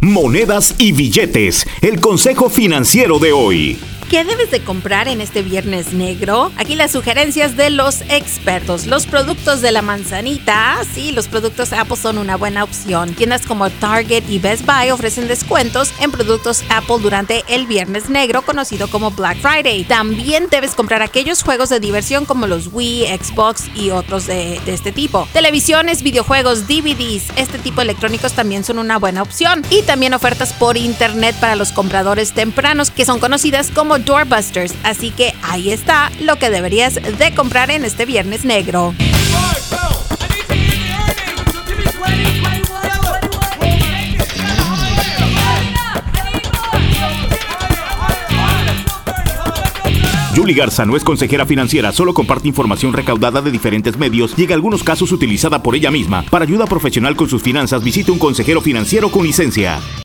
[0.00, 3.80] Monedas y billetes, el consejo financiero de hoy.
[4.08, 6.50] ¿Qué debes de comprar en este viernes negro?
[6.56, 8.86] Aquí las sugerencias de los expertos.
[8.86, 13.12] Los productos de la manzanita, sí, los productos Apple son una buena opción.
[13.12, 18.40] Tiendas como Target y Best Buy ofrecen descuentos en productos Apple durante el viernes negro,
[18.40, 19.84] conocido como Black Friday.
[19.84, 24.72] También debes comprar aquellos juegos de diversión como los Wii, Xbox y otros de, de
[24.72, 25.28] este tipo.
[25.34, 29.62] Televisiones, videojuegos, DVDs, este tipo de electrónicos también son una buena opción.
[29.68, 35.10] Y también ofertas por internet para los compradores tempranos, que son conocidas como Doorbusters, así
[35.10, 38.94] que ahí está lo que deberías de comprar en este viernes negro.
[50.38, 54.52] Julie Garza no es consejera financiera, solo comparte información recaudada de diferentes medios y en
[54.52, 56.22] algunos casos utilizada por ella misma.
[56.30, 59.80] Para ayuda profesional con sus finanzas, visite un consejero financiero con licencia.